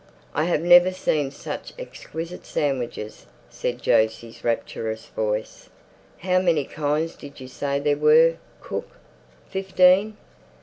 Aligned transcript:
"I 0.33 0.45
have 0.45 0.61
never 0.63 0.91
seen 0.91 1.29
such 1.29 1.73
exquisite 1.77 2.43
sandwiches," 2.47 3.27
said 3.51 3.85
Jose's 3.85 4.43
rapturous 4.43 5.05
voice. 5.05 5.69
"How 6.17 6.39
many 6.39 6.65
kinds 6.65 7.15
did 7.15 7.39
you 7.39 7.47
say 7.47 7.79
there 7.79 7.97
were, 7.97 8.37
cook? 8.61 8.93
Fifteen?" 9.47 10.17